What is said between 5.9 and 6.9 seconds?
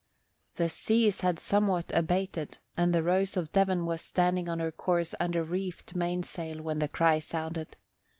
mainsail when the